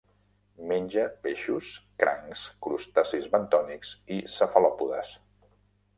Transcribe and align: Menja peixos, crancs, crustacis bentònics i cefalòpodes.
Menja 0.71 1.03
peixos, 1.25 1.69
crancs, 2.03 2.47
crustacis 2.67 3.29
bentònics 3.37 3.95
i 4.17 4.21
cefalòpodes. 4.37 5.17